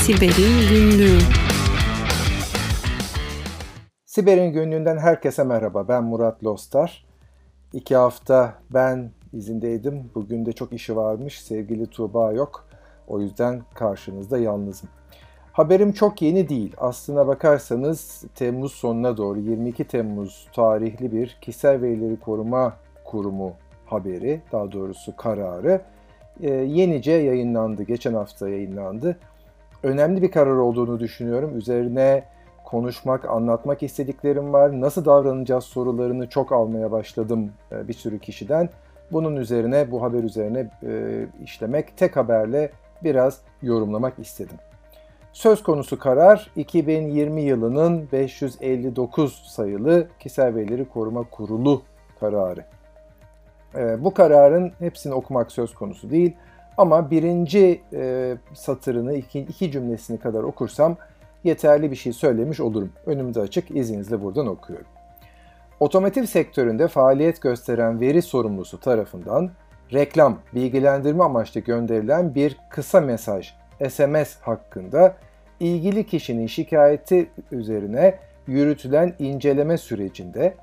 Siber'in 0.00 0.68
Günlüğü 0.70 1.18
Siber'in 4.06 4.52
Günlüğü'nden 4.52 4.98
herkese 4.98 5.44
merhaba. 5.44 5.88
Ben 5.88 6.04
Murat 6.04 6.44
Lostar. 6.44 7.06
İki 7.72 7.96
hafta 7.96 8.54
ben 8.70 9.10
izindeydim. 9.32 10.10
Bugün 10.14 10.46
de 10.46 10.52
çok 10.52 10.72
işi 10.72 10.96
varmış. 10.96 11.42
Sevgili 11.42 11.86
Tuğba 11.86 12.32
yok. 12.32 12.68
O 13.08 13.20
yüzden 13.20 13.62
karşınızda 13.74 14.38
yalnızım. 14.38 14.88
Haberim 15.52 15.92
çok 15.92 16.22
yeni 16.22 16.48
değil. 16.48 16.74
Aslına 16.78 17.26
bakarsanız 17.26 18.24
Temmuz 18.34 18.72
sonuna 18.72 19.16
doğru 19.16 19.38
22 19.38 19.84
Temmuz 19.84 20.48
tarihli 20.52 21.12
bir 21.12 21.38
kişisel 21.40 21.82
verileri 21.82 22.20
koruma 22.20 22.76
kurumu 23.04 23.52
haberi, 23.86 24.40
daha 24.52 24.72
doğrusu 24.72 25.16
kararı 25.16 25.80
e, 26.42 26.50
yenice 26.50 27.12
yayınlandı. 27.12 27.82
Geçen 27.82 28.14
hafta 28.14 28.48
yayınlandı. 28.48 29.16
Önemli 29.82 30.22
bir 30.22 30.30
karar 30.30 30.56
olduğunu 30.56 31.00
düşünüyorum. 31.00 31.58
Üzerine 31.58 32.24
konuşmak, 32.64 33.24
anlatmak 33.24 33.82
istediklerim 33.82 34.52
var. 34.52 34.80
Nasıl 34.80 35.04
davranacağız 35.04 35.64
sorularını 35.64 36.28
çok 36.28 36.52
almaya 36.52 36.92
başladım 36.92 37.52
e, 37.72 37.88
bir 37.88 37.92
sürü 37.92 38.18
kişiden. 38.18 38.68
Bunun 39.12 39.36
üzerine, 39.36 39.90
bu 39.90 40.02
haber 40.02 40.22
üzerine 40.22 40.70
e, 40.82 41.24
işlemek, 41.44 41.96
tek 41.96 42.16
haberle 42.16 42.70
biraz 43.04 43.40
yorumlamak 43.62 44.18
istedim. 44.18 44.56
Söz 45.32 45.62
konusu 45.62 45.98
karar 45.98 46.50
2020 46.56 47.42
yılının 47.42 48.08
559 48.12 49.42
sayılı 49.46 50.08
Kişisel 50.18 50.54
Verileri 50.54 50.88
Koruma 50.88 51.22
Kurulu 51.22 51.82
kararı. 52.20 52.64
E, 53.74 54.04
bu 54.04 54.14
kararın 54.14 54.72
hepsini 54.78 55.14
okumak 55.14 55.52
söz 55.52 55.74
konusu 55.74 56.10
değil 56.10 56.36
ama 56.80 57.10
birinci 57.10 57.82
e, 57.92 58.36
satırını, 58.54 59.14
iki, 59.14 59.40
iki 59.40 59.72
cümlesini 59.72 60.18
kadar 60.18 60.42
okursam 60.42 60.96
yeterli 61.44 61.90
bir 61.90 61.96
şey 61.96 62.12
söylemiş 62.12 62.60
olurum. 62.60 62.92
Önümde 63.06 63.40
açık, 63.40 63.70
izninizle 63.70 64.22
buradan 64.22 64.46
okuyorum. 64.46 64.86
Otomotiv 65.80 66.24
sektöründe 66.24 66.88
faaliyet 66.88 67.42
gösteren 67.42 68.00
veri 68.00 68.22
sorumlusu 68.22 68.80
tarafından 68.80 69.50
reklam, 69.92 70.38
bilgilendirme 70.54 71.24
amaçlı 71.24 71.60
gönderilen 71.60 72.34
bir 72.34 72.56
kısa 72.70 73.00
mesaj 73.00 73.54
SMS 73.88 74.36
hakkında 74.40 75.16
ilgili 75.60 76.06
kişinin 76.06 76.46
şikayeti 76.46 77.30
üzerine 77.52 78.18
yürütülen 78.46 79.14
inceleme 79.18 79.78
sürecinde 79.78 80.54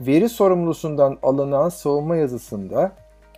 veri 0.00 0.28
sorumlusundan 0.28 1.18
alınan 1.22 1.68
savunma 1.68 2.16
yazısında 2.16 2.92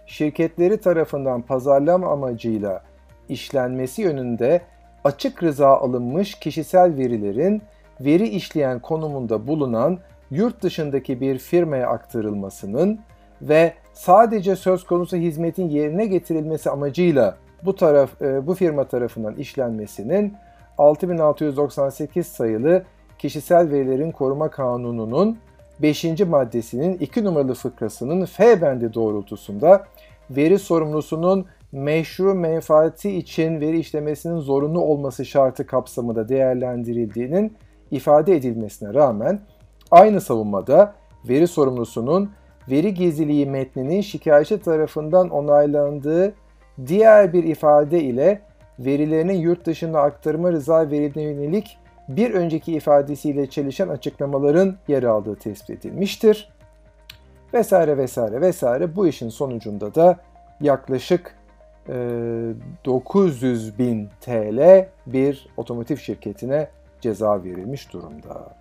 şirketleri 0.08 0.80
tarafından 0.80 1.42
pazarlama 1.42 2.12
amacıyla 2.12 2.82
işlenmesi 3.28 4.02
yönünde 4.02 4.60
açık 5.04 5.42
rıza 5.42 5.68
alınmış 5.68 6.34
kişisel 6.34 6.96
verilerin 6.96 7.62
veri 8.00 8.28
işleyen 8.28 8.80
konumunda 8.80 9.46
bulunan 9.46 9.98
yurt 10.30 10.62
dışındaki 10.62 11.20
bir 11.20 11.38
firmaya 11.38 11.88
aktarılmasının 11.88 13.00
ve 13.42 13.72
sadece 13.92 14.56
söz 14.56 14.84
konusu 14.84 15.16
hizmetin 15.16 15.68
yerine 15.68 16.06
getirilmesi 16.06 16.70
amacıyla 16.70 17.36
bu 17.64 17.76
taraf 17.76 18.22
e, 18.22 18.46
bu 18.46 18.54
firma 18.54 18.84
tarafından 18.84 19.34
işlenmesinin 19.34 20.34
6698 20.78 22.26
sayılı 22.26 22.82
Kişisel 23.18 23.70
Verilerin 23.70 24.12
Koruma 24.12 24.50
Kanunu'nun 24.50 25.38
5. 25.82 26.04
maddesinin 26.20 26.98
2 26.98 27.24
numaralı 27.24 27.54
fıkrasının 27.54 28.24
F 28.24 28.62
bendi 28.62 28.94
doğrultusunda 28.94 29.86
veri 30.30 30.58
sorumlusunun 30.58 31.46
meşru 31.72 32.34
menfaati 32.34 33.10
için 33.16 33.60
veri 33.60 33.78
işlemesinin 33.78 34.38
zorunlu 34.38 34.80
olması 34.80 35.24
şartı 35.24 35.66
kapsamında 35.66 36.28
değerlendirildiğinin 36.28 37.56
ifade 37.90 38.36
edilmesine 38.36 38.94
rağmen 38.94 39.40
aynı 39.90 40.20
savunmada 40.20 40.94
veri 41.28 41.48
sorumlusunun 41.48 42.30
veri 42.70 42.94
gizliliği 42.94 43.46
metninin 43.46 44.00
şikayetçi 44.00 44.60
tarafından 44.60 45.30
onaylandığı 45.30 46.34
diğer 46.86 47.32
bir 47.32 47.44
ifade 47.44 48.02
ile 48.02 48.40
verilerinin 48.78 49.36
yurt 49.36 49.66
dışına 49.66 50.00
aktarma 50.00 50.52
rıza 50.52 50.90
verildiğine 50.90 51.30
yönelik 51.30 51.78
bir 52.08 52.34
önceki 52.34 52.72
ifadesiyle 52.72 53.50
çelişen 53.50 53.88
açıklamaların 53.88 54.76
yer 54.88 55.02
aldığı 55.02 55.36
tespit 55.36 55.70
edilmiştir. 55.70 56.52
Vesaire 57.54 57.98
vesaire 57.98 58.40
vesaire 58.40 58.96
bu 58.96 59.06
işin 59.06 59.28
sonucunda 59.28 59.94
da 59.94 60.16
yaklaşık 60.60 61.38
900 62.84 63.78
bin 63.78 64.08
TL 64.20 64.88
bir 65.06 65.48
otomotiv 65.56 65.96
şirketine 65.96 66.68
ceza 67.00 67.44
verilmiş 67.44 67.92
durumda. 67.92 68.56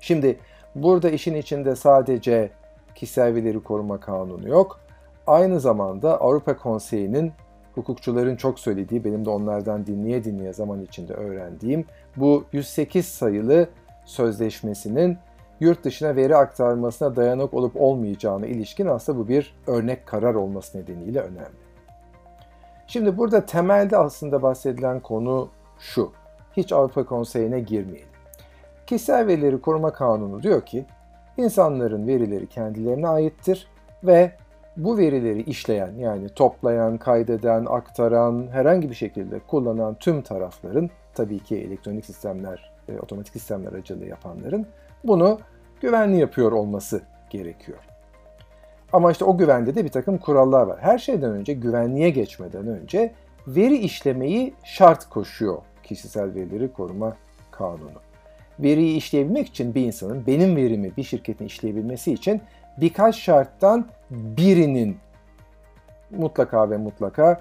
Şimdi 0.00 0.38
burada 0.74 1.10
işin 1.10 1.34
içinde 1.34 1.76
sadece 1.76 2.50
kişisel 2.94 3.34
verileri 3.34 3.62
koruma 3.62 4.00
kanunu 4.00 4.48
yok. 4.48 4.80
Aynı 5.26 5.60
zamanda 5.60 6.20
Avrupa 6.20 6.56
Konseyi'nin 6.56 7.32
hukukçuların 7.76 8.36
çok 8.36 8.60
söylediği, 8.60 9.04
benim 9.04 9.24
de 9.24 9.30
onlardan 9.30 9.86
dinleye 9.86 10.24
dinleye 10.24 10.52
zaman 10.52 10.82
içinde 10.82 11.14
öğrendiğim 11.14 11.84
bu 12.16 12.44
108 12.52 13.06
sayılı 13.06 13.68
sözleşmesinin 14.04 15.18
yurt 15.60 15.84
dışına 15.84 16.16
veri 16.16 16.36
aktarmasına 16.36 17.16
dayanak 17.16 17.54
olup 17.54 17.76
olmayacağına 17.76 18.46
ilişkin 18.46 18.86
aslında 18.86 19.18
bu 19.18 19.28
bir 19.28 19.56
örnek 19.66 20.06
karar 20.06 20.34
olması 20.34 20.78
nedeniyle 20.78 21.20
önemli. 21.20 21.66
Şimdi 22.86 23.18
burada 23.18 23.46
temelde 23.46 23.96
aslında 23.96 24.42
bahsedilen 24.42 25.00
konu 25.00 25.48
şu. 25.78 26.12
Hiç 26.56 26.72
Avrupa 26.72 27.06
Konseyi'ne 27.06 27.60
girmeyelim. 27.60 28.08
Kişisel 28.86 29.26
Verileri 29.26 29.60
Koruma 29.60 29.92
Kanunu 29.92 30.42
diyor 30.42 30.66
ki, 30.66 30.84
insanların 31.36 32.06
verileri 32.06 32.46
kendilerine 32.46 33.08
aittir 33.08 33.68
ve 34.04 34.32
bu 34.76 34.98
verileri 34.98 35.42
işleyen 35.42 35.92
yani 35.98 36.28
toplayan, 36.28 36.98
kaydeden, 36.98 37.66
aktaran, 37.68 38.48
herhangi 38.52 38.90
bir 38.90 38.94
şekilde 38.94 39.38
kullanan 39.38 39.94
tüm 39.94 40.22
tarafların 40.22 40.90
tabii 41.14 41.38
ki 41.38 41.56
elektronik 41.56 42.04
sistemler, 42.04 42.72
e, 42.88 42.98
otomatik 42.98 43.32
sistemler 43.32 43.72
aracılığı 43.72 44.06
yapanların 44.06 44.66
bunu 45.04 45.40
güvenli 45.80 46.18
yapıyor 46.18 46.52
olması 46.52 47.02
gerekiyor. 47.30 47.78
Ama 48.92 49.12
işte 49.12 49.24
o 49.24 49.38
güvende 49.38 49.74
de 49.74 49.84
bir 49.84 49.90
takım 49.90 50.18
kurallar 50.18 50.66
var. 50.66 50.78
Her 50.80 50.98
şeyden 50.98 51.30
önce 51.30 51.52
güvenliğe 51.52 52.10
geçmeden 52.10 52.66
önce 52.66 53.12
veri 53.46 53.76
işlemeyi 53.76 54.54
şart 54.64 55.08
koşuyor 55.08 55.58
kişisel 55.82 56.34
verileri 56.34 56.72
koruma 56.72 57.16
kanunu. 57.50 58.00
Veriyi 58.58 58.96
işleyebilmek 58.96 59.46
için 59.46 59.74
bir 59.74 59.86
insanın 59.86 60.26
benim 60.26 60.56
verimi 60.56 60.96
bir 60.96 61.02
şirketin 61.02 61.44
işleyebilmesi 61.44 62.12
için 62.12 62.42
birkaç 62.80 63.16
şarttan 63.16 63.86
birinin 64.10 64.96
mutlaka 66.10 66.70
ve 66.70 66.76
mutlaka 66.76 67.40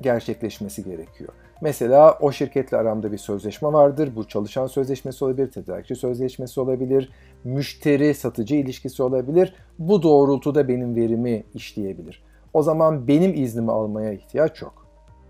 gerçekleşmesi 0.00 0.84
gerekiyor. 0.84 1.32
Mesela 1.60 2.18
o 2.20 2.32
şirketle 2.32 2.76
aramda 2.76 3.12
bir 3.12 3.18
sözleşme 3.18 3.72
vardır. 3.72 4.12
Bu 4.16 4.28
çalışan 4.28 4.66
sözleşmesi 4.66 5.24
olabilir, 5.24 5.50
tedarikçi 5.50 5.94
sözleşmesi 5.94 6.60
olabilir, 6.60 7.10
müşteri 7.44 8.14
satıcı 8.14 8.54
ilişkisi 8.54 9.02
olabilir. 9.02 9.54
Bu 9.78 10.02
doğrultuda 10.02 10.68
benim 10.68 10.96
verimi 10.96 11.44
işleyebilir. 11.54 12.24
O 12.52 12.62
zaman 12.62 13.08
benim 13.08 13.34
iznimi 13.34 13.72
almaya 13.72 14.12
ihtiyaç 14.12 14.62
yok. 14.62 14.86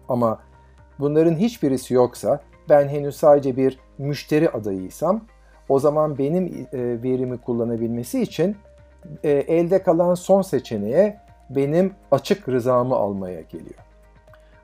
Ama 0.08 0.40
bunların 0.98 1.36
hiçbirisi 1.36 1.94
yoksa 1.94 2.40
ben 2.68 2.88
henüz 2.88 3.16
sadece 3.16 3.56
bir 3.56 3.78
müşteri 3.98 4.50
adayıysam 4.50 5.24
o 5.68 5.78
zaman 5.78 6.18
benim 6.18 6.66
e, 6.72 7.02
verimi 7.02 7.38
kullanabilmesi 7.38 8.22
için 8.22 8.56
e, 9.24 9.30
elde 9.30 9.82
kalan 9.82 10.14
son 10.14 10.42
seçeneğe 10.42 11.20
benim 11.50 11.94
açık 12.10 12.48
rızamı 12.48 12.94
almaya 12.94 13.40
geliyor. 13.40 13.80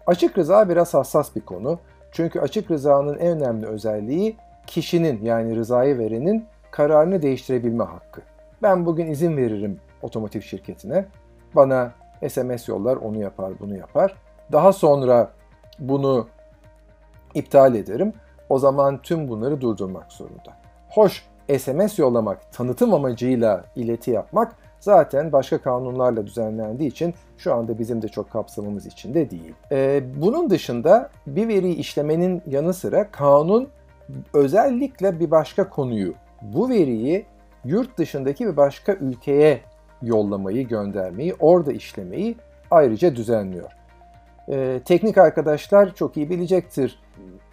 Açık 0.06 0.38
rıza 0.38 0.69
biraz 0.69 0.94
hassas 0.94 1.37
bir 1.37 1.40
konu. 1.40 1.78
Çünkü 2.12 2.40
açık 2.40 2.70
rızanın 2.70 3.19
en 3.19 3.40
önemli 3.40 3.66
özelliği 3.66 4.37
kişinin 4.66 5.25
yani 5.25 5.56
rızayı 5.56 5.98
verenin 5.98 6.44
kararını 6.70 7.22
değiştirebilme 7.22 7.84
hakkı. 7.84 8.20
Ben 8.62 8.87
bugün 8.87 9.06
izin 9.06 9.37
veririm 9.37 9.81
otomotiv 10.02 10.40
şirketine. 10.40 11.04
Bana 11.54 11.93
SMS 12.28 12.69
yollar, 12.69 12.96
onu 12.96 13.19
yapar, 13.19 13.52
bunu 13.60 13.76
yapar. 13.76 14.14
Daha 14.52 14.72
sonra 14.72 15.31
bunu 15.78 16.28
iptal 17.34 17.75
ederim. 17.75 18.12
O 18.48 18.58
zaman 18.58 19.02
tüm 19.02 19.28
bunları 19.28 19.60
durdurmak 19.60 20.12
zorunda. 20.12 20.56
Hoş 20.88 21.26
SMS 21.58 21.99
yollamak, 21.99 22.52
tanıtım 22.52 22.94
amacıyla 22.94 23.64
ileti 23.76 24.11
yapmak 24.11 24.56
zaten 24.81 25.32
başka 25.32 25.58
kanunlarla 25.58 26.26
düzenlendiği 26.26 26.91
için 26.91 27.14
şu 27.38 27.55
anda 27.55 27.79
bizim 27.79 28.02
de 28.02 28.08
çok 28.08 28.31
kapsamımız 28.31 28.87
içinde 28.87 29.31
değil. 29.31 29.55
Ee, 29.73 30.02
bunun 30.17 30.50
dışında 30.50 31.11
bir 31.26 31.49
veriyi 31.49 31.75
işlemenin 31.75 32.43
yanı 32.47 32.75
sıra 32.75 33.11
kanun 33.11 33.69
özellikle 34.35 35.20
bir 35.20 35.31
başka 35.31 35.69
konuyu, 35.69 36.14
bu 36.43 36.69
veriyi 36.69 37.26
yurt 37.64 37.99
dışındaki 37.99 38.46
bir 38.46 38.56
başka 38.56 38.93
ülkeye 38.93 39.61
yollamayı, 40.03 40.69
göndermeyi, 40.69 41.35
orada 41.41 41.73
işlemeyi 41.73 42.37
ayrıca 42.70 43.17
düzenliyor. 43.17 43.70
E, 44.49 44.81
teknik 44.85 45.19
arkadaşlar 45.19 45.94
çok 45.94 46.17
iyi 46.17 46.31
bilecektir. 46.31 46.99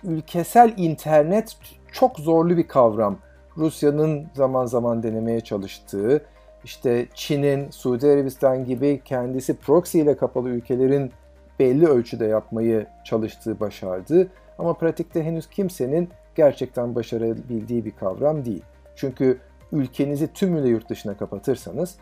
Ülkesel 0.04 0.74
internet 0.78 1.58
çok 1.92 2.20
zorlu 2.20 2.58
bir 2.58 2.68
kavram. 2.68 3.18
Rusya'nın 3.58 4.28
zaman 4.34 4.66
zaman 4.66 5.04
denemeye 5.04 5.42
çalıştığı, 5.42 6.22
işte 6.64 7.08
Çin'in, 7.14 7.70
Suudi 7.70 8.08
Arabistan 8.08 8.66
gibi 8.66 9.02
kendisi 9.06 9.58
proxy 9.58 10.02
ile 10.02 10.18
kapalı 10.18 10.50
ülkelerin 10.50 11.12
belli 11.60 11.88
ölçüde 11.88 12.26
yapmayı 12.26 12.88
çalıştığı 13.04 13.60
başardı. 13.60 14.28
Ama 14.58 14.74
pratikte 14.74 15.24
henüz 15.24 15.50
kimsenin 15.50 16.10
gerçekten 16.36 16.96
başarabildiği 16.96 17.86
bir 17.86 17.92
kavram 17.92 18.46
değil. 18.46 18.64
Çünkü 18.96 19.40
ülkenizi 19.72 20.34
tümüyle 20.34 20.68
yurt 20.68 20.90
dışına 20.90 21.18
kapatırsanız 21.18 21.96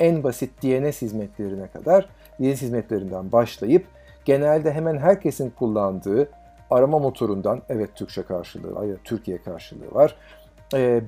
en 0.00 0.22
basit 0.22 0.62
DNS 0.62 1.02
hizmetlerine 1.02 1.66
kadar 1.66 2.08
DNS 2.40 2.62
hizmetlerinden 2.62 3.32
başlayıp 3.32 3.86
genelde 4.24 4.72
hemen 4.72 4.98
herkesin 4.98 5.50
kullandığı 5.50 6.28
arama 6.70 6.98
motorundan, 6.98 7.62
evet 7.68 7.90
Türkçe 7.94 8.22
karşılığı 8.22 8.86
ya 8.86 8.96
Türkiye 9.04 9.42
karşılığı 9.42 9.94
var, 9.94 10.16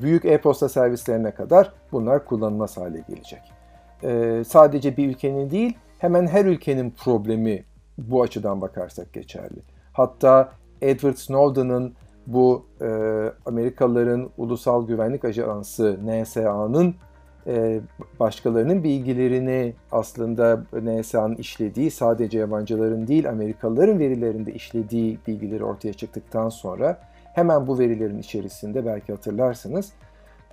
büyük 0.03 0.25
e-posta 0.25 0.69
servislerine 0.69 1.31
kadar 1.31 1.73
bunlar 1.93 2.25
kullanılmaz 2.25 2.77
hale 2.77 3.05
gelecek. 3.09 3.43
Sadece 4.47 4.97
bir 4.97 5.09
ülkenin 5.09 5.51
değil, 5.51 5.77
hemen 5.99 6.27
her 6.27 6.45
ülkenin 6.45 6.91
problemi 6.91 7.65
bu 7.99 8.23
açıdan 8.23 8.61
bakarsak 8.61 9.13
geçerli. 9.13 9.59
Hatta 9.93 10.53
Edward 10.83 11.17
Snowden'ın 11.17 11.95
bu 12.27 12.67
e, 12.81 12.87
Amerikalıların 13.47 14.31
Ulusal 14.37 14.87
Güvenlik 14.87 15.25
Ajansı 15.25 15.99
NSA'nın 16.07 16.95
e, 17.47 17.81
başkalarının 18.21 18.85
bilgilerini 18.85 19.75
aslında 19.93 20.63
NSA'nın 20.73 21.37
işlediği 21.37 21.91
sadece 21.91 22.39
yabancıların 22.39 23.07
değil 23.07 23.29
Amerikalıların 23.29 23.99
verilerinde 23.99 24.53
işlediği 24.53 25.19
bilgileri 25.27 25.65
ortaya 25.65 25.93
çıktıktan 25.93 26.49
sonra 26.49 26.99
hemen 27.37 27.67
bu 27.67 27.79
verilerin 27.79 28.19
içerisinde 28.19 28.87
belki 28.87 29.13
hatırlarsınız 29.13 29.93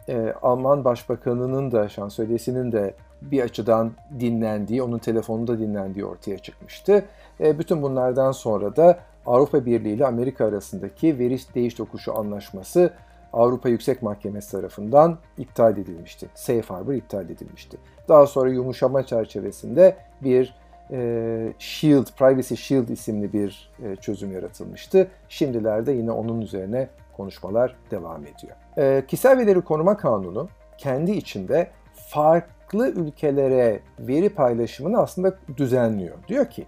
e, 0.09 0.33
Alman 0.41 0.85
Başbakanı'nın 0.85 1.71
da 1.71 1.89
şansölyesinin 1.89 2.71
de 2.71 2.93
bir 3.21 3.43
açıdan 3.43 3.91
dinlendiği, 4.19 4.83
onun 4.83 4.97
telefonunda 4.97 5.59
dinlendiği 5.59 6.05
ortaya 6.05 6.37
çıkmıştı. 6.37 7.05
E, 7.39 7.59
bütün 7.59 7.81
bunlardan 7.81 8.31
sonra 8.31 8.75
da 8.75 8.99
Avrupa 9.25 9.65
Birliği 9.65 9.93
ile 9.93 10.05
Amerika 10.05 10.45
arasındaki 10.45 11.19
veri 11.19 11.37
değiş 11.55 11.73
tokuşu 11.73 12.17
anlaşması 12.17 12.93
Avrupa 13.33 13.69
Yüksek 13.69 14.01
Mahkemesi 14.01 14.51
tarafından 14.51 15.17
iptal 15.37 15.77
edilmişti. 15.77 16.27
Safe 16.35 16.73
Harbor 16.73 16.93
iptal 16.93 17.29
edilmişti. 17.29 17.77
Daha 18.07 18.27
sonra 18.27 18.49
yumuşama 18.49 19.03
çerçevesinde 19.03 19.95
bir 20.21 20.55
e, 20.91 21.53
Shield, 21.59 22.05
Privacy 22.17 22.55
Shield 22.55 22.87
isimli 22.87 23.33
bir 23.33 23.71
e, 23.83 23.95
çözüm 23.95 24.31
yaratılmıştı. 24.31 25.07
Şimdilerde 25.29 25.91
yine 25.91 26.11
onun 26.11 26.41
üzerine 26.41 26.87
konuşmalar 27.17 27.75
devam 27.91 28.21
ediyor. 28.21 28.55
E, 28.77 29.05
kişisel 29.07 29.37
verileri 29.37 29.61
koruma 29.61 29.97
kanunu 29.97 30.49
kendi 30.77 31.11
içinde 31.11 31.67
farklı 31.93 32.89
ülkelere 32.89 33.79
veri 33.99 34.29
paylaşımını 34.29 34.99
aslında 34.99 35.35
düzenliyor. 35.57 36.15
Diyor 36.27 36.45
ki, 36.45 36.65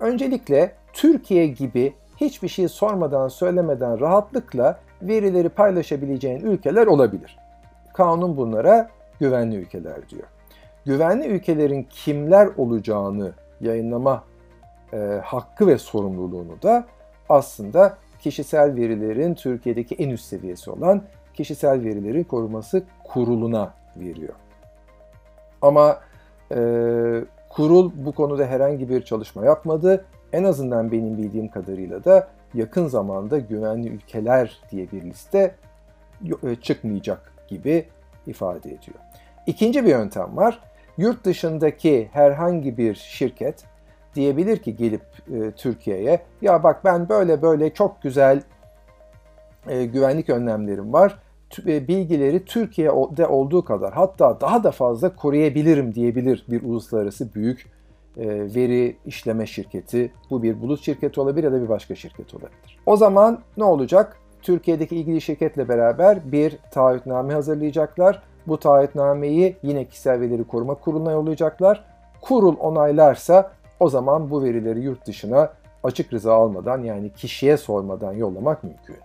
öncelikle 0.00 0.72
Türkiye 0.92 1.46
gibi 1.46 1.94
hiçbir 2.16 2.48
şey 2.48 2.68
sormadan 2.68 3.28
söylemeden 3.28 4.00
rahatlıkla 4.00 4.80
verileri 5.02 5.48
paylaşabileceğin 5.48 6.40
ülkeler 6.40 6.86
olabilir. 6.86 7.38
Kanun 7.94 8.36
bunlara 8.36 8.90
güvenli 9.20 9.56
ülkeler 9.56 10.08
diyor. 10.08 10.26
Güvenli 10.88 11.26
ülkelerin 11.26 11.86
kimler 11.90 12.46
olacağını 12.56 13.32
yayınlama 13.60 14.24
e, 14.92 15.20
hakkı 15.24 15.66
ve 15.66 15.78
sorumluluğunu 15.78 16.62
da 16.62 16.86
aslında 17.28 17.96
kişisel 18.20 18.76
verilerin 18.76 19.34
Türkiye'deki 19.34 19.94
en 19.94 20.08
üst 20.08 20.24
seviyesi 20.24 20.70
olan 20.70 21.02
Kişisel 21.34 21.84
Verilerin 21.84 22.24
Koruması 22.24 22.82
Kurulu'na 23.04 23.74
veriyor. 23.96 24.34
Ama 25.62 26.00
e, 26.52 26.58
kurul 27.48 27.92
bu 27.94 28.12
konuda 28.12 28.46
herhangi 28.46 28.88
bir 28.88 29.02
çalışma 29.02 29.44
yapmadı. 29.44 30.04
En 30.32 30.44
azından 30.44 30.92
benim 30.92 31.18
bildiğim 31.18 31.48
kadarıyla 31.48 32.04
da 32.04 32.28
yakın 32.54 32.86
zamanda 32.86 33.38
güvenli 33.38 33.88
ülkeler 33.88 34.60
diye 34.70 34.90
bir 34.92 35.02
liste 35.02 35.54
e, 36.42 36.54
çıkmayacak 36.56 37.32
gibi 37.48 37.86
ifade 38.26 38.68
ediyor. 38.68 38.98
İkinci 39.46 39.84
bir 39.84 39.90
yöntem 39.90 40.36
var. 40.36 40.60
Yurt 40.98 41.24
dışındaki 41.24 42.08
herhangi 42.12 42.78
bir 42.78 42.94
şirket 42.94 43.64
diyebilir 44.14 44.56
ki 44.56 44.76
gelip 44.76 45.02
e, 45.34 45.50
Türkiye'ye 45.50 46.20
ya 46.42 46.62
bak 46.62 46.84
ben 46.84 47.08
böyle 47.08 47.42
böyle 47.42 47.74
çok 47.74 48.02
güzel 48.02 48.42
e, 49.68 49.84
güvenlik 49.84 50.30
önlemlerim 50.30 50.92
var. 50.92 51.18
E, 51.66 51.88
bilgileri 51.88 52.44
Türkiye'de 52.44 53.26
olduğu 53.26 53.64
kadar 53.64 53.92
hatta 53.92 54.40
daha 54.40 54.64
da 54.64 54.70
fazla 54.70 55.16
koruyabilirim 55.16 55.94
diyebilir 55.94 56.44
bir 56.48 56.62
uluslararası 56.62 57.34
büyük 57.34 57.66
e, 58.16 58.26
veri 58.54 58.96
işleme 59.06 59.46
şirketi. 59.46 60.12
Bu 60.30 60.42
bir 60.42 60.60
bulut 60.60 60.80
şirketi 60.80 61.20
olabilir 61.20 61.44
ya 61.44 61.52
da 61.52 61.62
bir 61.62 61.68
başka 61.68 61.94
şirket 61.94 62.34
olabilir. 62.34 62.78
O 62.86 62.96
zaman 62.96 63.38
ne 63.56 63.64
olacak? 63.64 64.16
Türkiye'deki 64.42 64.96
ilgili 64.96 65.20
şirketle 65.20 65.68
beraber 65.68 66.32
bir 66.32 66.58
taahhütname 66.70 67.34
hazırlayacaklar. 67.34 68.22
Bu 68.48 68.58
taahhütnameyi 68.58 69.56
yine 69.62 69.84
Kişisel 69.84 70.20
Verileri 70.20 70.44
Koruma 70.44 70.74
Kurulu'na 70.74 71.12
yollayacaklar. 71.12 71.84
Kurul 72.20 72.56
onaylarsa 72.60 73.52
o 73.80 73.88
zaman 73.88 74.30
bu 74.30 74.44
verileri 74.44 74.80
yurt 74.80 75.06
dışına 75.06 75.52
açık 75.82 76.12
rıza 76.12 76.34
almadan 76.34 76.82
yani 76.82 77.12
kişiye 77.12 77.56
sormadan 77.56 78.12
yollamak 78.12 78.64
mümkün. 78.64 78.96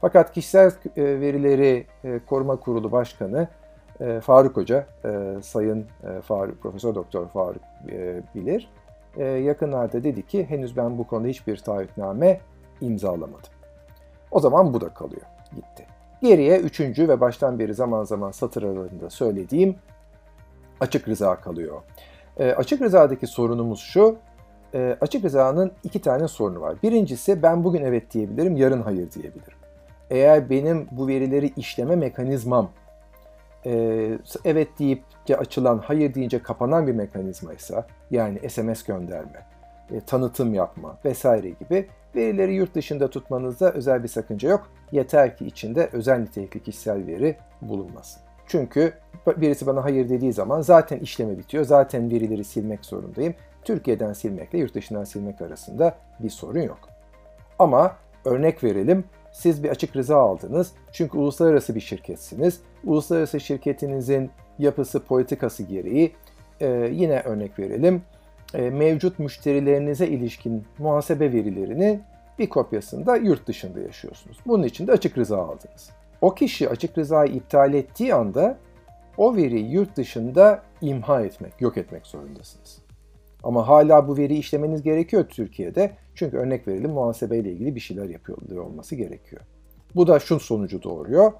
Fakat 0.00 0.32
Kişisel 0.32 0.72
e, 0.96 1.02
Verileri 1.20 1.86
e, 2.04 2.20
Koruma 2.26 2.56
Kurulu 2.56 2.92
Başkanı 2.92 3.48
e, 4.00 4.20
Faruk 4.20 4.56
Hoca, 4.56 4.86
Sayın 5.42 5.86
Faruk, 6.22 6.62
Profesör 6.62 6.94
Doktor 6.94 7.28
Faruk 7.28 7.62
bilir, 8.34 8.70
yakınlarda 9.18 10.04
dedi 10.04 10.26
ki 10.26 10.44
henüz 10.44 10.76
ben 10.76 10.98
bu 10.98 11.06
konuda 11.06 11.28
hiçbir 11.28 11.56
taahhütname 11.56 12.40
imzalamadım. 12.80 13.50
O 14.30 14.40
zaman 14.40 14.74
bu 14.74 14.80
da 14.80 14.88
kalıyor, 14.88 15.26
gitti. 15.54 15.86
Geriye 16.22 16.58
üçüncü 16.58 17.08
ve 17.08 17.20
baştan 17.20 17.58
beri 17.58 17.74
zaman 17.74 18.04
zaman 18.04 18.30
satır 18.30 18.62
aralarında 18.62 19.10
söylediğim 19.10 19.76
açık 20.80 21.08
rıza 21.08 21.36
kalıyor. 21.36 21.82
E, 22.38 22.52
açık 22.52 22.82
rızadaki 22.82 23.26
sorunumuz 23.26 23.80
şu, 23.80 24.16
e, 24.74 24.96
açık 25.00 25.24
rızanın 25.24 25.72
iki 25.84 26.00
tane 26.00 26.28
sorunu 26.28 26.60
var. 26.60 26.76
Birincisi 26.82 27.42
ben 27.42 27.64
bugün 27.64 27.82
evet 27.82 28.14
diyebilirim, 28.14 28.56
yarın 28.56 28.82
hayır 28.82 29.12
diyebilirim. 29.12 29.58
Eğer 30.10 30.50
benim 30.50 30.88
bu 30.90 31.08
verileri 31.08 31.52
işleme 31.56 31.96
mekanizmam 31.96 32.70
e, 33.66 34.18
evet 34.44 34.68
deyip 34.78 35.02
açılan, 35.38 35.78
hayır 35.78 36.14
deyince 36.14 36.42
kapanan 36.42 36.86
bir 36.86 36.92
mekanizmaysa, 36.92 37.86
yani 38.10 38.50
SMS 38.50 38.82
gönderme, 38.82 39.46
e, 39.92 40.00
tanıtım 40.00 40.54
yapma 40.54 40.98
vesaire 41.04 41.50
gibi 41.50 41.88
verileri 42.16 42.54
yurt 42.54 42.74
dışında 42.74 43.10
tutmanızda 43.10 43.72
özel 43.72 44.02
bir 44.02 44.08
sakınca 44.08 44.48
yok. 44.48 44.70
Yeter 44.92 45.36
ki 45.36 45.46
içinde 45.46 45.88
özel 45.92 46.18
nitelikli 46.18 46.62
kişisel 46.62 47.06
veri 47.06 47.36
bulunmasın. 47.62 48.22
Çünkü 48.46 48.92
birisi 49.36 49.66
bana 49.66 49.84
hayır 49.84 50.08
dediği 50.08 50.32
zaman 50.32 50.60
zaten 50.60 50.98
işleme 50.98 51.38
bitiyor. 51.38 51.64
Zaten 51.64 52.10
verileri 52.10 52.44
silmek 52.44 52.84
zorundayım. 52.84 53.34
Türkiye'den 53.64 54.12
silmekle 54.12 54.58
yurt 54.58 54.74
dışından 54.74 55.04
silmek 55.04 55.40
arasında 55.40 55.96
bir 56.20 56.30
sorun 56.30 56.60
yok. 56.60 56.88
Ama 57.58 57.96
örnek 58.24 58.64
verelim. 58.64 59.04
Siz 59.32 59.62
bir 59.62 59.68
açık 59.68 59.96
rıza 59.96 60.16
aldınız. 60.16 60.72
Çünkü 60.92 61.18
uluslararası 61.18 61.74
bir 61.74 61.80
şirketsiniz. 61.80 62.60
Uluslararası 62.84 63.40
şirketinizin 63.40 64.30
yapısı, 64.58 65.04
politikası 65.04 65.62
gereği 65.62 66.12
e, 66.60 66.68
yine 66.92 67.20
örnek 67.20 67.58
verelim. 67.58 68.02
E, 68.54 68.70
mevcut 68.70 69.18
müşterilerinize 69.18 70.06
ilişkin 70.06 70.64
muhasebe 70.78 71.32
verilerini 71.32 72.00
bir 72.38 72.48
kopyasında 72.48 73.16
yurt 73.16 73.46
dışında 73.46 73.80
yaşıyorsunuz. 73.80 74.38
Bunun 74.46 74.62
için 74.62 74.86
de 74.86 74.92
açık 74.92 75.18
rıza 75.18 75.38
aldınız. 75.38 75.90
O 76.20 76.34
kişi 76.34 76.68
açık 76.68 76.98
rızayı 76.98 77.32
iptal 77.32 77.74
ettiği 77.74 78.14
anda 78.14 78.58
o 79.16 79.36
veriyi 79.36 79.70
yurt 79.70 79.96
dışında 79.96 80.62
imha 80.80 81.22
etmek, 81.22 81.60
yok 81.60 81.76
etmek 81.76 82.06
zorundasınız. 82.06 82.82
Ama 83.42 83.68
hala 83.68 84.08
bu 84.08 84.16
veriyi 84.16 84.38
işlemeniz 84.38 84.82
gerekiyor 84.82 85.24
Türkiye'de. 85.28 85.90
Çünkü 86.14 86.36
örnek 86.36 86.68
verelim 86.68 86.90
muhasebeyle 86.90 87.52
ilgili 87.52 87.74
bir 87.74 87.80
şeyler 87.80 88.08
yapıyor 88.08 88.38
olması 88.56 88.96
gerekiyor. 88.96 89.42
Bu 89.94 90.06
da 90.06 90.18
şu 90.18 90.40
sonucu 90.40 90.82
doğuruyor. 90.82 91.32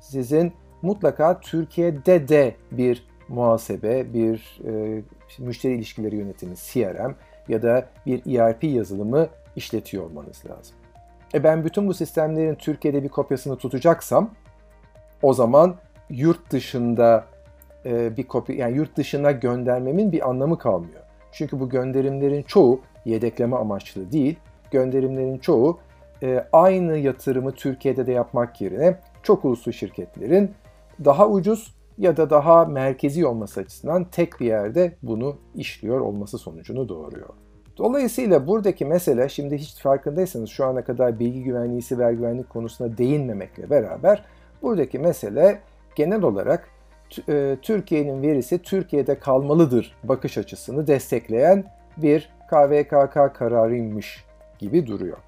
Sizin 0.00 0.52
mutlaka 0.82 1.40
Türkiye'de 1.40 2.28
de 2.28 2.54
bir 2.72 3.08
muhasebe, 3.28 4.14
bir 4.14 4.60
e, 4.66 5.02
müşteri 5.38 5.74
ilişkileri 5.74 6.16
yönetimi 6.16 6.54
CRM 6.56 7.14
ya 7.48 7.62
da 7.62 7.88
bir 8.06 8.38
ERP 8.38 8.64
yazılımı 8.64 9.28
işletiyor 9.56 10.04
olmanız 10.04 10.42
lazım. 10.50 10.76
E 11.34 11.44
ben 11.44 11.64
bütün 11.64 11.88
bu 11.88 11.94
sistemlerin 11.94 12.54
Türkiye'de 12.54 13.02
bir 13.02 13.08
kopyasını 13.08 13.56
tutacaksam 13.56 14.30
o 15.22 15.32
zaman 15.32 15.76
yurt 16.10 16.50
dışında 16.50 17.24
e, 17.84 18.16
bir 18.16 18.24
kopya 18.24 18.56
yani 18.56 18.76
yurt 18.76 18.96
dışına 18.96 19.30
göndermemin 19.30 20.12
bir 20.12 20.28
anlamı 20.28 20.58
kalmıyor. 20.58 21.02
Çünkü 21.32 21.60
bu 21.60 21.68
gönderimlerin 21.68 22.42
çoğu 22.42 22.80
yedekleme 23.04 23.56
amaçlı 23.56 24.12
değil. 24.12 24.36
Gönderimlerin 24.70 25.38
çoğu 25.38 25.80
e, 26.22 26.44
aynı 26.52 26.98
yatırımı 26.98 27.52
Türkiye'de 27.52 28.06
de 28.06 28.12
yapmak 28.12 28.60
yerine 28.60 28.98
çok 29.22 29.44
uluslu 29.44 29.72
şirketlerin 29.72 30.54
daha 31.04 31.28
ucuz 31.28 31.77
ya 31.98 32.16
da 32.16 32.30
daha 32.30 32.64
merkezi 32.64 33.26
olması 33.26 33.60
açısından 33.60 34.04
tek 34.04 34.40
bir 34.40 34.46
yerde 34.46 34.96
bunu 35.02 35.36
işliyor 35.54 36.00
olması 36.00 36.38
sonucunu 36.38 36.88
doğuruyor. 36.88 37.28
Dolayısıyla 37.78 38.46
buradaki 38.46 38.84
mesele 38.84 39.28
şimdi 39.28 39.58
hiç 39.58 39.82
farkındaysanız 39.82 40.50
şu 40.50 40.66
ana 40.66 40.84
kadar 40.84 41.18
bilgi 41.18 41.42
güvenliği, 41.42 41.82
siber 41.82 42.12
güvenlik 42.12 42.50
konusuna 42.50 42.98
değinmemekle 42.98 43.70
beraber 43.70 44.24
buradaki 44.62 44.98
mesele 44.98 45.60
genel 45.94 46.22
olarak 46.22 46.68
e, 47.28 47.56
Türkiye'nin 47.62 48.22
verisi 48.22 48.62
Türkiye'de 48.62 49.18
kalmalıdır 49.18 49.94
bakış 50.04 50.38
açısını 50.38 50.86
destekleyen 50.86 51.64
bir 51.96 52.30
KVKK 52.50 53.34
kararıymış 53.34 54.24
gibi 54.58 54.86
duruyor. 54.86 55.18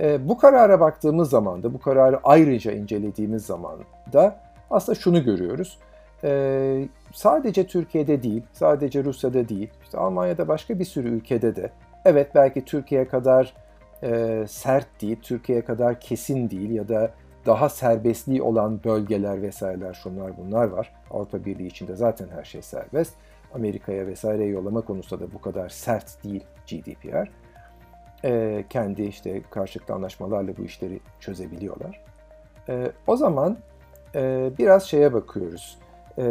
E, 0.00 0.28
bu 0.28 0.38
karara 0.38 0.80
baktığımız 0.80 1.30
zaman 1.30 1.62
da, 1.62 1.74
bu 1.74 1.80
kararı 1.80 2.20
ayrıca 2.24 2.72
incelediğimiz 2.72 3.46
zaman 3.46 3.78
da 4.12 4.40
aslında 4.70 4.98
şunu 4.98 5.24
görüyoruz. 5.24 5.78
E, 6.24 6.88
sadece 7.12 7.66
Türkiye'de 7.66 8.22
değil, 8.22 8.42
sadece 8.52 9.04
Rusya'da 9.04 9.48
değil, 9.48 9.70
işte 9.82 9.98
Almanya'da 9.98 10.48
başka 10.48 10.78
bir 10.78 10.84
sürü 10.84 11.08
ülkede 11.08 11.56
de, 11.56 11.70
evet 12.04 12.34
belki 12.34 12.64
Türkiye 12.64 13.08
kadar 13.08 13.54
e, 14.02 14.44
sert 14.48 15.02
değil, 15.02 15.16
Türkiye 15.22 15.64
kadar 15.64 16.00
kesin 16.00 16.50
değil 16.50 16.70
ya 16.70 16.88
da 16.88 17.10
daha 17.46 17.68
serbestliği 17.68 18.42
olan 18.42 18.84
bölgeler 18.84 19.42
vesaireler 19.42 19.94
şunlar 19.94 20.36
bunlar 20.36 20.68
var. 20.68 20.92
Avrupa 21.10 21.44
Birliği 21.44 21.66
içinde 21.66 21.96
zaten 21.96 22.28
her 22.28 22.44
şey 22.44 22.62
serbest. 22.62 23.14
Amerika'ya 23.54 24.06
vesaire 24.06 24.44
yollama 24.44 24.80
konusunda 24.80 25.24
da 25.24 25.34
bu 25.34 25.40
kadar 25.40 25.68
sert 25.68 26.24
değil 26.24 26.44
GDPR. 26.66 27.28
Ee, 28.24 28.64
kendi 28.70 29.02
işte 29.02 29.42
karşılıklı 29.50 29.94
anlaşmalarla 29.94 30.56
bu 30.56 30.64
işleri 30.64 31.00
çözebiliyorlar. 31.20 32.00
Ee, 32.68 32.92
o 33.06 33.16
zaman 33.16 33.56
e, 34.14 34.50
biraz 34.58 34.84
şeye 34.84 35.12
bakıyoruz. 35.12 35.78
Ee, 36.18 36.24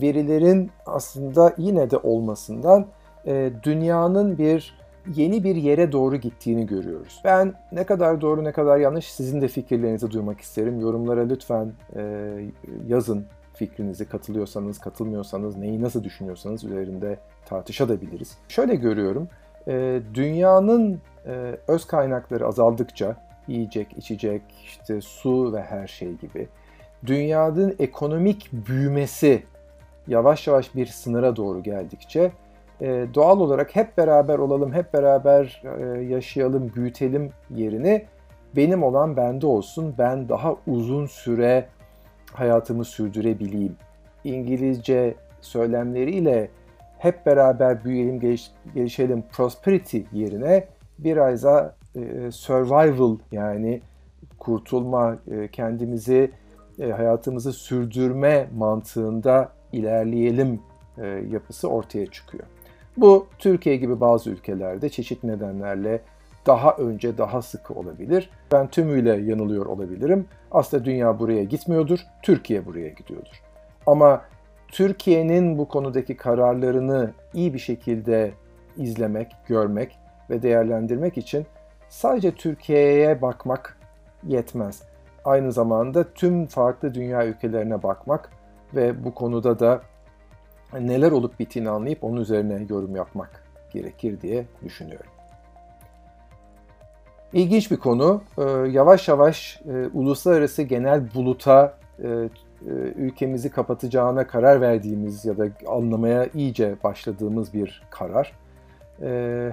verilerin 0.00 0.70
aslında 0.86 1.54
yine 1.58 1.90
de 1.90 1.96
olmasından 1.96 2.86
e, 3.26 3.50
dünyanın 3.62 4.38
bir 4.38 4.74
yeni 5.14 5.44
bir 5.44 5.56
yere 5.56 5.92
doğru 5.92 6.16
gittiğini 6.16 6.66
görüyoruz. 6.66 7.20
Ben 7.24 7.54
ne 7.72 7.86
kadar 7.86 8.20
doğru 8.20 8.44
ne 8.44 8.52
kadar 8.52 8.78
yanlış 8.78 9.12
sizin 9.12 9.40
de 9.40 9.48
fikirlerinizi 9.48 10.10
duymak 10.10 10.40
isterim. 10.40 10.80
Yorumlara 10.80 11.20
lütfen 11.20 11.72
e, 11.96 12.32
yazın 12.86 13.26
fikrinizi 13.54 14.08
katılıyorsanız, 14.08 14.78
katılmıyorsanız, 14.78 15.56
neyi 15.56 15.82
nasıl 15.82 16.04
düşünüyorsanız 16.04 16.64
üzerinde 16.64 17.18
tartışabiliriz. 17.46 18.38
Şöyle 18.48 18.74
görüyorum, 18.74 19.28
e, 19.68 20.00
dünyanın 20.14 21.00
e, 21.26 21.56
öz 21.68 21.84
kaynakları 21.84 22.46
azaldıkça, 22.46 23.16
yiyecek, 23.48 23.98
içecek, 23.98 24.42
işte 24.64 25.00
su 25.00 25.52
ve 25.52 25.62
her 25.62 25.86
şey 25.86 26.12
gibi, 26.12 26.48
dünyanın 27.06 27.76
ekonomik 27.78 28.50
büyümesi 28.52 29.42
yavaş 30.08 30.46
yavaş 30.46 30.74
bir 30.74 30.86
sınıra 30.86 31.36
doğru 31.36 31.62
geldikçe 31.62 32.32
e, 32.80 33.06
doğal 33.14 33.40
olarak 33.40 33.76
hep 33.76 33.98
beraber 33.98 34.38
olalım, 34.38 34.72
hep 34.72 34.94
beraber 34.94 35.62
e, 35.78 36.02
yaşayalım, 36.02 36.72
büyütelim 36.74 37.30
yerini 37.50 38.06
benim 38.56 38.82
olan 38.82 39.16
bende 39.16 39.46
olsun, 39.46 39.94
ben 39.98 40.28
daha 40.28 40.56
uzun 40.66 41.06
süre 41.06 41.66
hayatımı 42.32 42.84
sürdürebileyim. 42.84 43.76
İngilizce 44.24 45.14
söylemleriyle 45.40 46.48
hep 46.98 47.26
beraber 47.26 47.84
büyüyelim, 47.84 48.20
geliş, 48.20 48.50
gelişelim 48.74 49.24
prosperity 49.32 49.98
yerine 50.12 50.64
biraz 50.98 51.42
da 51.42 51.74
e, 51.96 52.30
survival 52.30 53.16
yani 53.32 53.80
kurtulma, 54.38 55.16
e, 55.30 55.48
kendimizi, 55.48 56.30
e, 56.78 56.90
hayatımızı 56.90 57.52
sürdürme 57.52 58.48
mantığında 58.56 59.52
ilerleyelim 59.72 60.60
e, 60.98 61.06
yapısı 61.06 61.68
ortaya 61.68 62.06
çıkıyor. 62.06 62.44
Bu 62.96 63.26
Türkiye 63.38 63.76
gibi 63.76 64.00
bazı 64.00 64.30
ülkelerde 64.30 64.88
çeşitli 64.88 65.28
nedenlerle 65.28 66.00
daha 66.46 66.72
önce 66.72 67.18
daha 67.18 67.42
sıkı 67.42 67.74
olabilir. 67.74 68.30
Ben 68.52 68.66
tümüyle 68.66 69.16
yanılıyor 69.16 69.66
olabilirim. 69.66 70.26
Aslında 70.50 70.84
dünya 70.84 71.18
buraya 71.18 71.44
gitmiyordur, 71.44 71.98
Türkiye 72.22 72.66
buraya 72.66 72.88
gidiyordur. 72.88 73.42
Ama 73.86 74.22
Türkiye'nin 74.68 75.58
bu 75.58 75.68
konudaki 75.68 76.16
kararlarını 76.16 77.12
iyi 77.34 77.54
bir 77.54 77.58
şekilde 77.58 78.32
izlemek, 78.76 79.32
görmek 79.48 79.98
ve 80.30 80.42
değerlendirmek 80.42 81.18
için 81.18 81.46
sadece 81.88 82.30
Türkiye'ye 82.34 83.22
bakmak 83.22 83.78
yetmez. 84.26 84.91
Aynı 85.24 85.52
zamanda 85.52 86.12
tüm 86.12 86.46
farklı 86.46 86.94
dünya 86.94 87.26
ülkelerine 87.26 87.82
bakmak 87.82 88.30
ve 88.74 89.04
bu 89.04 89.14
konuda 89.14 89.58
da 89.58 89.82
neler 90.80 91.12
olup 91.12 91.38
bittiğini 91.38 91.70
anlayıp 91.70 92.04
onun 92.04 92.20
üzerine 92.20 92.66
yorum 92.68 92.96
yapmak 92.96 93.44
gerekir 93.72 94.20
diye 94.20 94.46
düşünüyorum. 94.64 95.10
İlginç 97.32 97.70
bir 97.70 97.76
konu. 97.76 98.22
Ee, 98.38 98.42
yavaş 98.70 99.08
yavaş 99.08 99.60
e, 99.68 99.86
uluslararası 99.92 100.62
genel 100.62 101.14
buluta 101.14 101.78
e, 101.98 102.08
e, 102.08 102.28
ülkemizi 102.96 103.50
kapatacağına 103.50 104.26
karar 104.26 104.60
verdiğimiz 104.60 105.24
ya 105.24 105.38
da 105.38 105.48
anlamaya 105.68 106.26
iyice 106.34 106.76
başladığımız 106.84 107.54
bir 107.54 107.82
karar. 107.90 108.32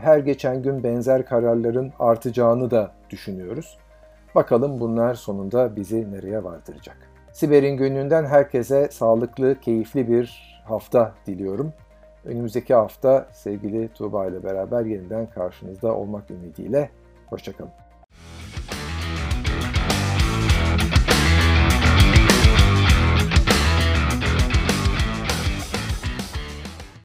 Her 0.01 0.17
geçen 0.17 0.63
gün 0.63 0.83
benzer 0.83 1.25
kararların 1.25 1.93
artacağını 1.99 2.71
da 2.71 2.91
düşünüyoruz. 3.09 3.77
Bakalım 4.35 4.79
bunlar 4.79 5.13
sonunda 5.13 5.75
bizi 5.75 6.11
nereye 6.11 6.43
vardıracak. 6.43 6.97
Siber'in 7.31 7.77
günlüğünden 7.77 8.25
herkese 8.25 8.89
sağlıklı, 8.91 9.59
keyifli 9.59 10.07
bir 10.07 10.61
hafta 10.65 11.13
diliyorum. 11.27 11.73
Önümüzdeki 12.25 12.73
hafta 12.73 13.27
sevgili 13.31 13.89
Tuğba 13.93 14.25
ile 14.25 14.43
beraber 14.43 14.85
yeniden 14.85 15.29
karşınızda 15.29 15.95
olmak 15.95 16.31
ümidiyle. 16.31 16.89
Hoşçakalın. 17.29 17.88